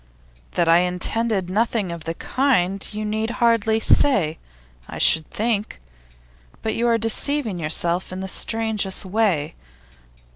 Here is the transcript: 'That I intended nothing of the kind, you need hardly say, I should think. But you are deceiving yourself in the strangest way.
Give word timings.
'That 0.53 0.67
I 0.67 0.79
intended 0.79 1.47
nothing 1.47 1.91
of 1.91 2.05
the 2.05 2.15
kind, 2.15 2.89
you 2.91 3.05
need 3.05 3.29
hardly 3.37 3.79
say, 3.79 4.39
I 4.89 4.97
should 4.97 5.29
think. 5.29 5.79
But 6.63 6.73
you 6.73 6.87
are 6.87 6.97
deceiving 6.97 7.59
yourself 7.59 8.11
in 8.11 8.19
the 8.19 8.27
strangest 8.27 9.05
way. 9.05 9.53